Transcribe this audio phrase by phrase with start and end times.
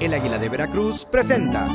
[0.00, 1.68] El Águila de Veracruz presenta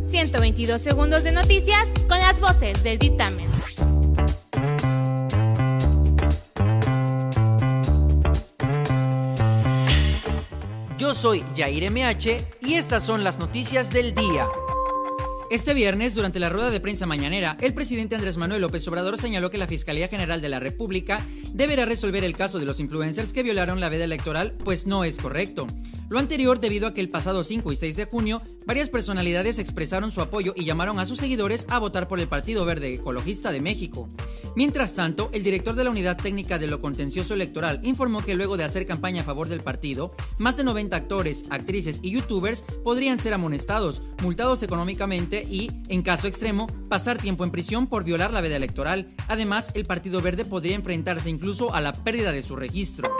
[0.00, 3.50] 122 segundos de noticias con las voces del dictamen.
[10.96, 14.46] Yo soy Jair MH y estas son las noticias del día.
[15.50, 19.50] Este viernes, durante la rueda de prensa mañanera, el presidente Andrés Manuel López Obrador señaló
[19.50, 23.42] que la Fiscalía General de la República deberá resolver el caso de los influencers que
[23.42, 25.66] violaron la veda electoral, pues no es correcto.
[26.08, 30.10] Lo anterior debido a que el pasado 5 y 6 de junio varias personalidades expresaron
[30.10, 33.60] su apoyo y llamaron a sus seguidores a votar por el Partido Verde Ecologista de
[33.60, 34.08] México.
[34.56, 38.56] Mientras tanto, el director de la Unidad Técnica de lo Contencioso Electoral informó que luego
[38.56, 43.18] de hacer campaña a favor del partido, más de 90 actores, actrices y youtubers podrían
[43.18, 48.40] ser amonestados, multados económicamente y, en caso extremo, pasar tiempo en prisión por violar la
[48.40, 49.08] veda electoral.
[49.26, 53.10] Además, el Partido Verde podría enfrentarse incluso a la pérdida de su registro.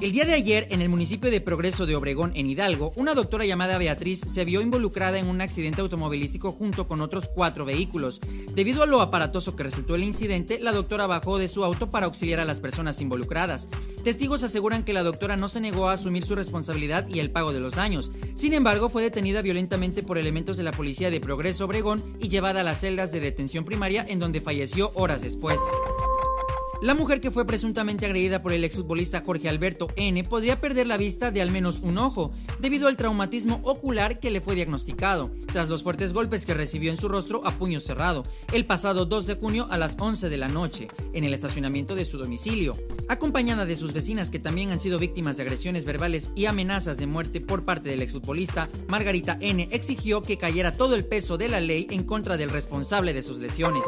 [0.00, 3.44] El día de ayer, en el municipio de Progreso de Obregón, en Hidalgo, una doctora
[3.46, 8.20] llamada Beatriz se vio involucrada en un accidente automovilístico junto con otros cuatro vehículos.
[8.54, 12.06] Debido a lo aparatoso que resultó el incidente, la doctora bajó de su auto para
[12.06, 13.66] auxiliar a las personas involucradas.
[14.04, 17.52] Testigos aseguran que la doctora no se negó a asumir su responsabilidad y el pago
[17.52, 18.12] de los daños.
[18.36, 22.60] Sin embargo, fue detenida violentamente por elementos de la policía de Progreso Obregón y llevada
[22.60, 25.58] a las celdas de detención primaria en donde falleció horas después.
[26.80, 30.96] La mujer que fue presuntamente agredida por el exfutbolista Jorge Alberto N podría perder la
[30.96, 35.68] vista de al menos un ojo, debido al traumatismo ocular que le fue diagnosticado, tras
[35.68, 39.34] los fuertes golpes que recibió en su rostro a puño cerrado, el pasado 2 de
[39.34, 42.76] junio a las 11 de la noche, en el estacionamiento de su domicilio.
[43.08, 47.08] Acompañada de sus vecinas que también han sido víctimas de agresiones verbales y amenazas de
[47.08, 51.58] muerte por parte del exfutbolista, Margarita N exigió que cayera todo el peso de la
[51.58, 53.82] ley en contra del responsable de sus lesiones.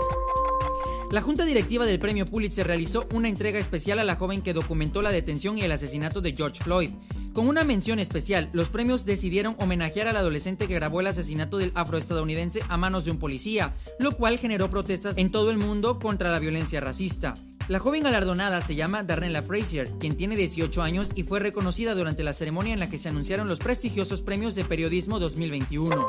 [1.10, 5.02] La junta directiva del premio Pulitzer realizó una entrega especial a la joven que documentó
[5.02, 6.90] la detención y el asesinato de George Floyd.
[7.32, 11.72] Con una mención especial, los premios decidieron homenajear al adolescente que grabó el asesinato del
[11.74, 16.30] afroestadounidense a manos de un policía, lo cual generó protestas en todo el mundo contra
[16.30, 17.34] la violencia racista.
[17.66, 22.22] La joven galardonada se llama Darnella Frazier, quien tiene 18 años y fue reconocida durante
[22.22, 26.06] la ceremonia en la que se anunciaron los prestigiosos premios de periodismo 2021.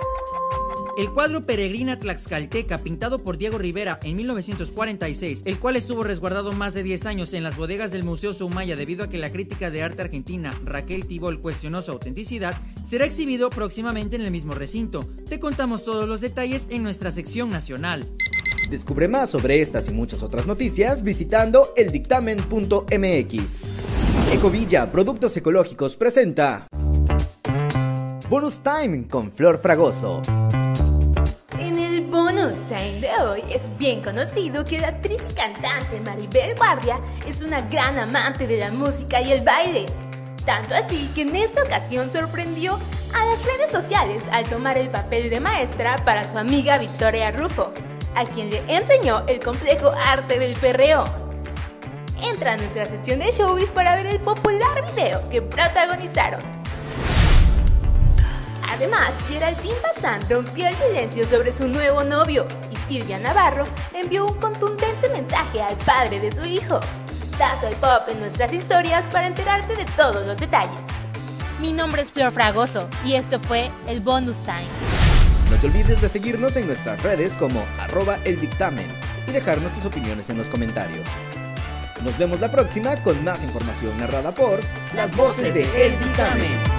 [0.98, 6.74] El cuadro Peregrina Tlaxcalteca, pintado por Diego Rivera en 1946, el cual estuvo resguardado más
[6.74, 9.84] de 10 años en las bodegas del Museo Soumaya debido a que la crítica de
[9.84, 15.10] arte argentina Raquel Tibol cuestionó su autenticidad, será exhibido próximamente en el mismo recinto.
[15.30, 18.12] Te contamos todos los detalles en nuestra sección nacional.
[18.70, 23.64] Descubre más sobre estas y muchas otras noticias visitando eldictamen.mx.
[24.34, 26.68] Ecovilla Productos Ecológicos presenta
[28.30, 30.22] Bonus Time con Flor Fragoso
[32.50, 38.00] de hoy es bien conocido que la actriz y cantante Maribel Guardia es una gran
[38.00, 39.86] amante de la música y el baile.
[40.44, 42.80] Tanto así que en esta ocasión sorprendió
[43.14, 47.72] a las redes sociales al tomar el papel de maestra para su amiga Victoria Rufo,
[48.16, 51.06] a quien le enseñó el complejo arte del perreo.
[52.24, 56.42] Entra a nuestra sección de showbiz para ver el popular video que protagonizaron.
[58.82, 64.34] Además, Geraldine Bazán rompió el silencio sobre su nuevo novio y Silvia Navarro envió un
[64.40, 66.80] contundente mensaje al padre de su hijo.
[67.38, 70.80] Dato al pop en nuestras historias para enterarte de todos los detalles.
[71.60, 74.66] Mi nombre es Flor Fragoso y esto fue el Bonus Time.
[75.52, 78.88] No te olvides de seguirnos en nuestras redes como arroba el dictamen
[79.28, 81.08] y dejarnos tus opiniones en los comentarios.
[82.04, 84.60] Nos vemos la próxima con más información narrada por
[84.96, 86.71] las voces de El Dictamen.